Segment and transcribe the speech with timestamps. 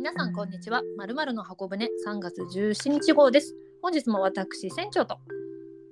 [0.00, 0.80] 皆さんこんにちは。
[0.96, 3.54] まるまるの箱舟3月17日号です。
[3.82, 5.20] 本日も私船長とよ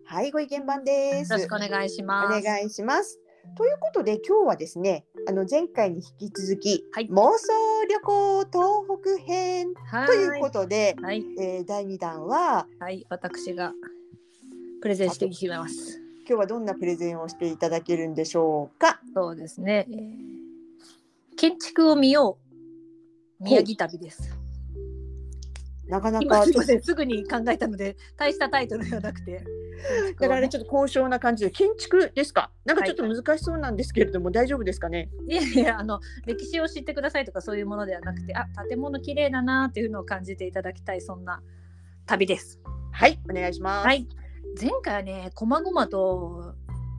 [0.06, 1.32] はい、ご意見番です。
[1.34, 2.38] ろしくお願いします。
[2.38, 3.20] お願いします。
[3.54, 7.52] ということで今日はですね、あの前回に引き続き、はい妄想
[7.86, 13.74] 旅行東北編はということで、はい、えー第2弾ははい、私が
[14.80, 16.00] プレゼンしていきます。
[16.20, 19.02] 今日はどんなプレゼンをしていただけるんでしょうか？
[19.12, 19.86] そうですね。
[19.90, 20.28] えー
[21.40, 22.47] 建築を見よう
[23.40, 24.36] 宮城旅です。
[25.86, 29.42] なかな今かすすぐに考えたので大したタイトルではなくて。
[30.18, 32.50] だからちょっと高尚な感じで建築ですか？
[32.64, 35.08] なんかちょっとはい難しそうなんですけれども、大丈夫ですかね？
[35.28, 41.40] いやいやあの歴史を知ってくださいとかそういうものではなくてあ建物綺麗だなっていうのを感じていただきたいそんな
[42.06, 42.60] 旅です。
[42.90, 43.86] はい、お願いします。
[43.86, 44.06] はい。
[44.60, 46.54] 前回はね、こまごまと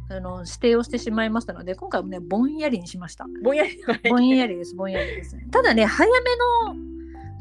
[0.10, 3.26] あの指定をしてしまいましたので、今回もね、ぼんやりにしました。
[3.44, 3.80] ぼんやり。
[4.10, 5.38] ぼんやりです、ぼんやりです。
[5.52, 6.16] ただね、早め
[6.66, 6.76] の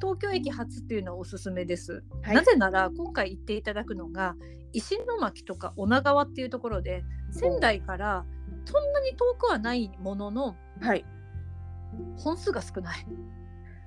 [0.01, 2.05] 東京駅発っていうのはおすすめです。
[2.23, 4.37] はいなぜなら、今回行っていただくのが、
[4.73, 8.27] 石巻とか女川っていうところで、仙台から
[8.65, 11.05] そんなに遠くはないものの、はい。
[12.19, 13.07] 本数が少ない。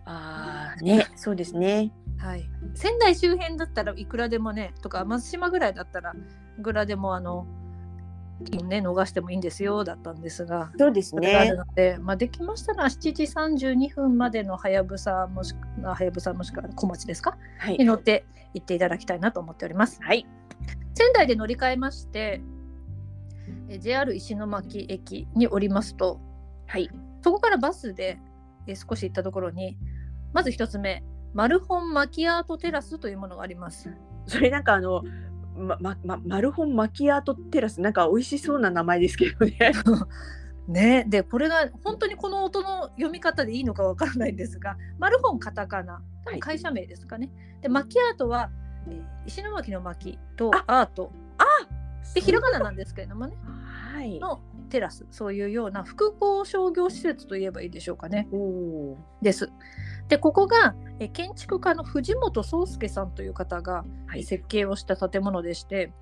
[0.06, 1.94] ああ、ね、そうですね。
[2.18, 6.14] はい、仙台周辺だったらいくらでもねとか松島ぐらいだったら
[6.60, 7.48] いくらでもあの
[8.68, 10.72] ね逃してもいいんですよだったんですが。
[10.78, 11.58] そうですそれがあねる。
[11.58, 17.38] ので、まあ、できましたら7時32分までのはやぶさもしくははやぶさもしくは小町ですか？
[17.60, 17.86] はいに。
[17.86, 20.00] 乗って行っていただきたいなと思っております。
[20.02, 20.26] はい。
[20.94, 22.42] 仙台で乗り換えまして
[23.70, 26.20] え JR 石巻駅に降りますと
[26.68, 26.90] はい。
[27.24, 28.20] そこからバスで
[28.68, 29.78] え少し行ったところに
[30.34, 31.04] まず一つ目
[31.34, 33.90] マルホンマキアートテラスというものがあります。
[34.28, 35.02] それなんかあの、
[35.56, 39.58] ま、ま、ま、マルホンマキアートテラス、なんか美味しそうな名前ですけどね。
[40.68, 46.02] ね、でこれが本当にこの音の読み方でいいのかわからないんですがマルホンカタカナ。
[46.24, 47.30] 多分会社名ですかね。
[47.62, 48.50] でマキアートは、
[48.88, 51.12] えー石巻の巻とアート。
[52.14, 53.38] でひらがななんですけれどもね。
[53.94, 54.20] はい。
[54.20, 55.06] のテラス。
[55.12, 58.28] そういうような複合商業施設といえばいいでしょうかね。
[59.22, 59.52] です。
[60.12, 65.94] でここが、えー建築家の藤本壮介さんという方が、はい設計をした建物でして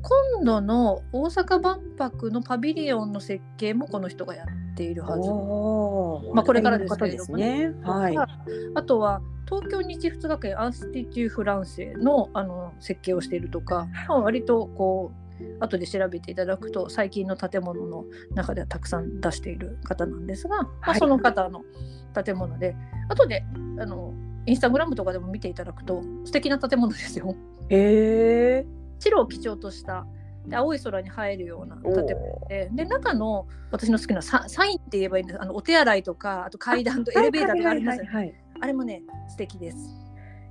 [0.00, 5.28] 今度の大阪万博のパビリオンの設計もこの人がやっているはず。
[6.32, 7.82] まあこれからです方けれどもねですね。
[7.82, 8.16] はい。
[8.76, 15.25] あとは東京日仏学園アンスティテュ・フランセのあの設計をしているとか、まあ、割とこう
[15.60, 18.04] 後で調べていただくと最近の建物の
[18.34, 21.62] 中ではたくさん出している方なんですが、まあ、はいその方の
[22.24, 22.74] 建物で、
[23.08, 23.44] 後で
[23.78, 24.14] あの
[24.46, 27.34] インスタグラムとかでも見ていただくと素敵な建物ですよ。
[27.68, 28.66] へえ。
[28.98, 30.06] 白を基調とした
[30.46, 40.06] で青い空に映えるようなお建物でで中の私の好きなササインって言えばいいんですあのお手洗いとかあと階段とエレベーターとかありますはいあれもね素敵です。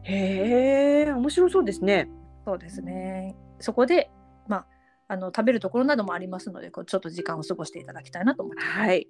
[0.06, 2.08] へえ、面白そうですね。
[2.46, 3.36] そうですね。
[3.60, 4.12] そこで、
[4.48, 4.66] まあ、
[5.08, 8.62] あの食べるところなどもありますので、こうちょっと時間を過ごしていただきたいなと思って。
[8.62, 9.08] はい。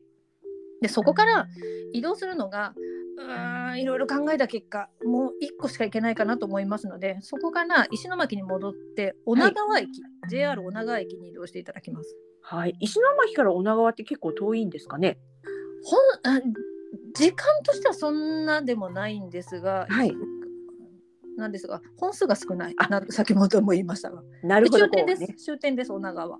[0.81, 1.47] で、そこから
[1.93, 2.73] 移動するのが、
[3.17, 9.89] うーん、いろいろ考えた結果、もう1個しか行けないかなと思いますので、そこから石巻に戻って、女川駅、
[10.29, 12.15] JR 女川駅に移動していただきます。
[12.41, 12.75] はい。
[12.81, 15.17] 石巻から女川って結構遠いんですかね？
[15.83, 16.41] ほんあ
[17.13, 20.13] 時間としてはそんなでもないんですが、はい。
[21.37, 22.75] なんですが、本数が少ない。
[22.77, 24.21] あな先ほども言いましたが。
[24.43, 24.87] なるほど。
[24.87, 26.37] 終点です、終点です、女川。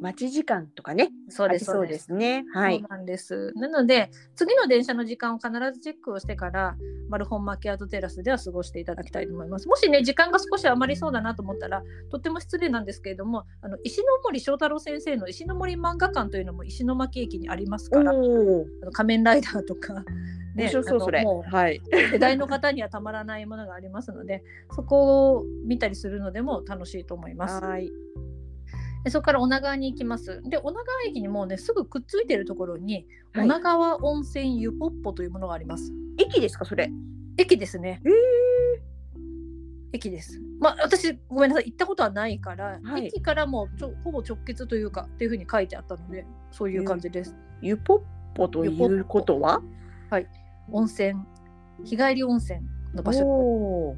[0.00, 1.10] 待ち時間とかね。
[1.28, 2.44] そうです、そうですね。
[2.52, 2.88] はいそう。
[2.88, 3.52] なんです。
[3.56, 6.76] なので、次の電車の時間を必ずチェックをしてから、
[7.08, 9.68] マルホンマキアートテラスでは過ごしていただきたいと思います。
[9.68, 18.14] もしね、時間が少し余りそうだなと思ったら、とっても失礼なんですけれども、あの石森章太郎先生の石森漫画館というのも石巻駅にありますから、あ。
[18.14, 20.04] の仮面ライダーとか、
[20.54, 21.22] 面白そうそれ。
[21.22, 21.76] もはい。
[21.76, 24.42] う世代の方にはたまらないものがありますので、
[24.74, 27.64] そこを見たりするのでも楽しいと思います。
[27.64, 27.90] はい。
[29.04, 30.42] でそこから女川に行きます。
[30.44, 33.06] で、女川駅にもうね、すぐくっついてるところに、はい
[33.44, 35.92] 女川温泉湯ポッポというものがあります。
[36.18, 36.90] 駅ですかそれ？
[37.36, 38.00] 駅ですね。
[38.04, 38.82] へえ。
[39.92, 40.40] 駅です。
[40.60, 47.34] まあ、私、ごめんなさい、行ったことはないから、はい駅からもちょほぼ直結というか、っていうふうに書いてあったので、そういう感じです。
[47.62, 48.02] ゆぽっ
[48.34, 49.62] ぽということは？
[50.70, 51.14] 温泉、
[51.84, 52.60] 日帰り温泉
[52.94, 53.96] の場所。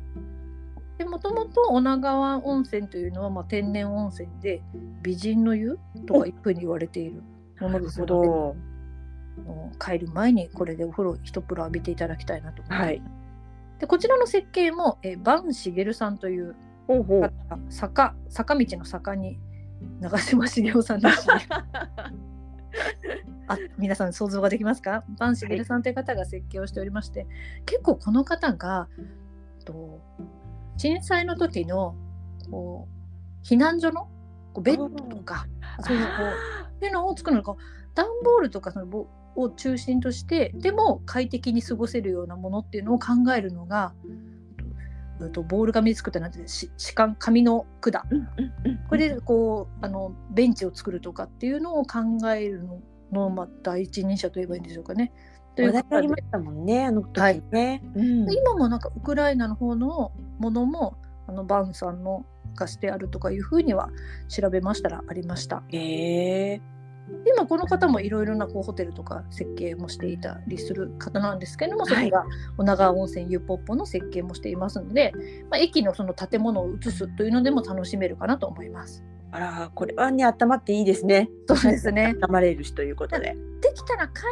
[0.98, 4.62] で、もともと女川温泉というのは、まあ、天然温泉で、
[5.02, 7.22] 美人の湯とかいうふうに言われている
[7.58, 8.60] ものですなるので、
[9.36, 12.74] ほもう帰る前にこれでお風呂一風呂浴びていただきたいなと思ど。
[12.74, 12.86] います。
[12.86, 13.02] はい。
[13.78, 16.54] でこちらの設計も、えー、バンシゲルさんという
[16.86, 17.20] ほうほう。
[17.20, 17.32] 方
[17.68, 19.38] 坂坂道の坂に
[20.00, 21.34] 長嶋茂雄さんですね。
[23.48, 25.04] あ皆さん想像ができますか？
[25.18, 27.26] バンシゲルさんという方が設計をしておりまして、
[27.66, 28.88] 結構この方が
[29.64, 30.00] と
[30.76, 31.96] 震災の時の
[32.50, 34.08] こう避難所の
[34.52, 35.46] こうベッドとか
[35.80, 36.10] そういうこ
[36.72, 37.54] うっていうのを作るのが
[37.94, 39.06] 段ボールとかそのぼ
[39.36, 44.30] を中心としてでも快適に過ごせるようなものっていうのを考えるのが、うん
[45.28, 48.02] とボール紙で作ったなんてし紙管紙の管
[48.88, 51.98] これでこうあのベンチを作るとかっていうのを考
[52.30, 52.80] えるの
[53.12, 55.12] の、まあ、第一人者といえばいいんでしょうかね。
[55.56, 57.82] という話題になりことでましたもんねあの時はいね。
[57.94, 62.24] うん今もなんかウクライナの方のものもあのバンさんの
[62.54, 63.90] がしてあるとかいうふうには
[64.28, 65.62] 調べましたらありました。
[65.68, 66.60] へえ
[67.26, 72.24] 今この方もいろいろなこうホテルとか設計もしていたりする方なんですけれども、そはいれが
[72.58, 75.12] 女川温泉ゆぽっぽの設計もしていますので、
[75.50, 79.04] まあ、駅のその建物を移すというのでも楽しめるかなと思います。
[79.32, 81.30] あらこれはね温まっていいですね。
[81.46, 82.14] そうですね。
[82.22, 83.36] 温まれるしということで。
[83.60, 84.22] できたら帰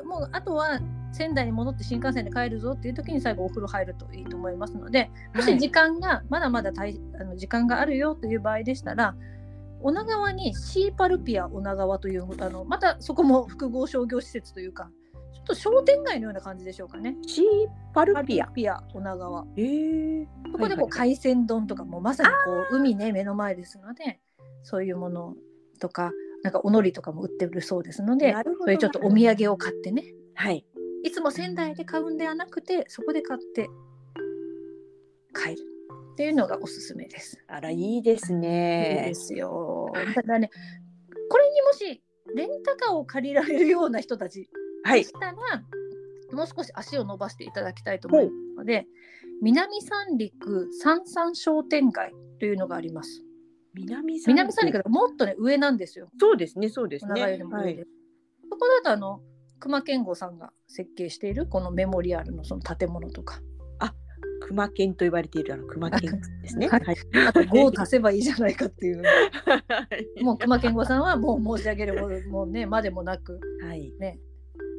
[0.00, 0.80] るもうあとは
[1.12, 9.14] 仙台に戻って新幹線で帰るぞっていう時に最後お風呂入るといいと思いますのでもし時間が、まだまだ大あの時間があるよという場合でしたら
[9.82, 14.90] 女川にシーパルピア女川というあのまたそこも複合商業施設というか
[15.32, 17.16] ちょっと商店街のような感じでしょうかね。
[17.26, 17.46] シー
[17.94, 18.46] パルピア？
[18.48, 20.28] ピア女川へえ。
[20.52, 22.34] そこでこう海鮮丼とかもまさにこ
[22.70, 24.20] う海ね目の前ですので
[24.62, 25.34] そういうもの
[25.80, 26.12] とか
[26.42, 30.04] なんかおのりとかも売ってるそうですのでそういうちょっとお土産を買ってね
[30.34, 30.64] はい。
[31.02, 33.70] いつも仙台で買うんではなくてそこで買って
[35.34, 35.69] 帰る
[36.20, 37.42] っていうのがおすすめです。
[37.48, 39.14] あらいいですいいねで。
[39.14, 39.90] すよ。
[40.14, 40.50] ただね
[41.30, 42.02] これにもし
[42.36, 44.50] レンタカーを借りられるような人たち
[44.84, 45.12] はいでし。
[45.14, 45.32] たら、
[46.30, 48.86] もう少し足を伸ばしていただきたいと思いますので、
[49.40, 53.24] 南三陸三三商店街というのがあります。
[53.72, 56.10] 南三南三陸がもっとね上なんですよ。
[56.20, 57.82] そうですねそうですね長よはい。
[58.50, 59.22] そこだとあの
[59.58, 63.40] 熊健吾さんが設計しているこのメモリアルのその建物とか、
[64.50, 66.66] 熊県と言われているあの熊県ですね。
[66.66, 66.96] はいはい。
[67.28, 69.02] あと5を足せばいいじゃないかっていう。
[69.02, 69.08] は
[70.18, 73.92] いもう熊健吾さんはもう申し上げるもうねまでもなくはい。
[74.00, 74.18] ね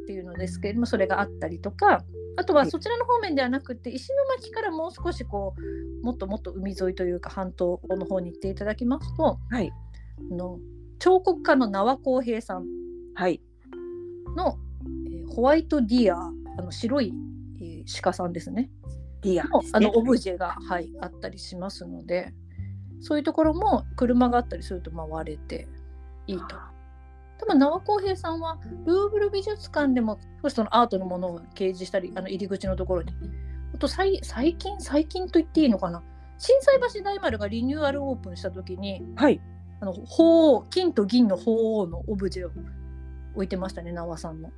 [0.04, 2.04] っていうのですけれどもそれがあったりとか
[2.36, 5.54] あとはそちらの方面ではなくて石巻からもう少しこ
[6.02, 9.72] うもっともっと海沿いというか半島の方に行っていただきますとはい。
[10.32, 10.60] あの
[11.00, 12.66] 彫刻家の縄浩平さん
[13.16, 13.42] はい。
[14.36, 14.58] の、
[15.08, 16.18] えーホワイトディア
[16.58, 17.14] あの白い、
[17.62, 18.70] えー鹿さんですね
[19.22, 19.46] deer。
[19.74, 22.34] あのオブジェが、はい、あったりしますので
[23.02, 25.68] そういうところも車があったりすると回れて
[26.28, 26.44] いいと。
[27.40, 33.12] 多分名和晃平さんはルーブル美術館でも少しそのアートのものを掲示したりあの入り口のところに
[33.74, 36.04] あと最最近最近と言っていいのかな
[36.38, 39.42] 心斎橋大丸がリニューアルオープンした時にはい。
[39.80, 42.52] あの鳳凰金と銀の鳳凰のオブジェを
[43.36, 44.52] 置いてましたね縄さんの。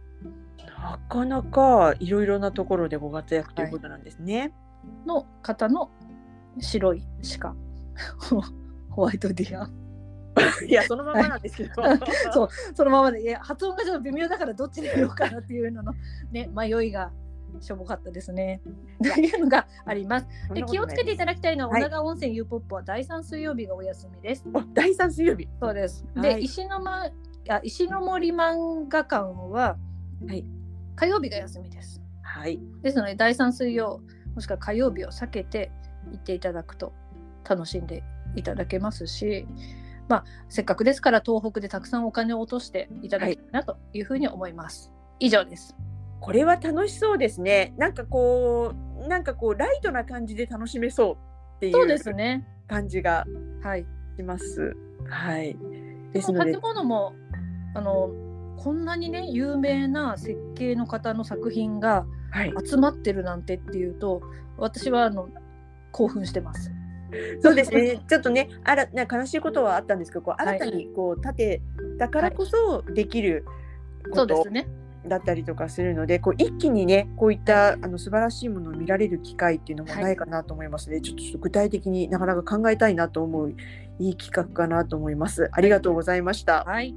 [0.68, 4.54] なかなかいろいろなところでご活躍ということなんですね。
[5.06, 5.90] の方の
[6.60, 7.04] 白い
[7.40, 7.56] 鹿
[8.90, 9.70] ホワイトディア
[10.68, 11.74] い、やそのままなんですけど。
[12.34, 15.94] そうそのままでいや発音がちょっと微妙だからどっちで言おうかなっていうのの、
[16.32, 17.12] ね、迷いが
[17.60, 18.62] しょぼかったですね。
[19.02, 20.28] というのがあります。
[20.54, 24.44] で気をつけていただきたいのは、はい女川温泉 U ポップは第3水曜日がお休みです。
[24.54, 25.48] お第三水曜日。
[25.62, 26.06] そうです。
[26.16, 27.12] で、はい石の間
[27.50, 29.78] あ石の森漫画館は
[30.28, 30.46] はい
[30.96, 32.02] 火曜日が休みです。
[32.22, 32.60] はい。
[32.82, 34.02] ですので第3水曜
[34.36, 35.72] もしくは火曜日を避けて
[36.12, 36.94] 行っていただくと
[37.48, 38.04] 楽しんで
[38.36, 39.48] いただけますし、
[40.08, 44.92] まあ、せっかくですから東北でたくさんお金を落としていただきたいなというふうに思います。
[45.20, 45.76] 以上です。
[46.20, 47.74] これは楽しそうですね。
[47.78, 48.74] なんかこ
[49.04, 52.48] うなんかこうライトな感じで楽しめそうっていそうでうすね。
[52.68, 53.26] 感じが
[53.62, 53.86] はい。
[54.16, 54.74] します。
[55.10, 55.58] はい。
[56.14, 57.14] でですのので建物も
[57.74, 58.12] あの
[58.58, 62.54] こんなにね有名な設計の方の作品がはい。
[62.66, 64.22] 集まってるなんてっていうと
[64.58, 65.30] 私はあの
[65.92, 66.72] 興奮してます。
[67.42, 68.02] そうですね。
[68.10, 71.62] ちょっとね、あら、な悲しいことはあったんですけど、こうはい新たにこう立て
[72.00, 73.46] たからこそできる
[74.12, 74.68] ことね。
[75.06, 83.54] だったりとかするので、こう一気にね、こういったあの素晴らしいものを見られる機会っていうのもないかなと思いますので、ちょっとちょっと具体的になかなか考えたいなと思う
[84.00, 85.50] いい企画かなと思います。
[85.52, 86.64] ありがとうございました。
[86.64, 86.96] はい。